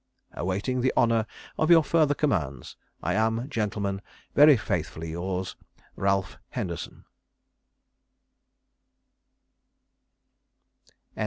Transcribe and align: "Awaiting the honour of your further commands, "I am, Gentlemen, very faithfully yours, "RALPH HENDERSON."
"Awaiting 0.33 0.81
the 0.81 0.91
honour 0.97 1.27
of 1.59 1.69
your 1.69 1.83
further 1.83 2.15
commands, 2.15 2.75
"I 3.03 3.13
am, 3.13 3.47
Gentlemen, 3.51 4.01
very 4.33 4.57
faithfully 4.57 5.11
yours, 5.11 5.55
"RALPH 5.95 6.37
HENDERSON." 6.49 7.05